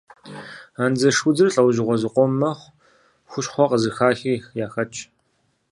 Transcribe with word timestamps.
Андзыш 0.83 1.17
удзыр 1.27 1.49
лӏэужьыгъуэ 1.53 1.95
зыкъом 2.01 2.31
мэхъу, 2.39 2.73
хущхъуэ 3.29 3.65
къызыхахи 3.69 4.43
яхэтщ. 4.65 4.99